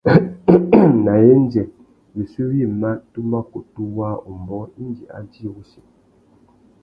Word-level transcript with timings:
Nà 1.03 1.13
yêndzê 1.25 1.63
wissú 2.13 2.43
wïmá 2.53 2.89
tu 3.11 3.19
mà 3.31 3.39
kutu 3.51 3.81
waā 3.97 4.15
umbōh 4.31 4.65
indi 4.83 5.03
a 5.17 5.19
djï 5.31 5.47
wussi. 5.55 5.81